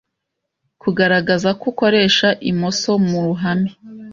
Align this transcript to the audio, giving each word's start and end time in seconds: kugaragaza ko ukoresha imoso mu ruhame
kugaragaza 0.81 1.49
ko 1.59 1.63
ukoresha 1.71 2.27
imoso 2.51 2.91
mu 3.07 3.17
ruhame 3.25 3.69